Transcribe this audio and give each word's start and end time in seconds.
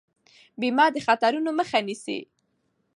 بیمه 0.59 0.85
د 0.95 0.97
خطرونو 1.05 1.49
مخه 1.59 1.79
نیسي. 1.87 2.19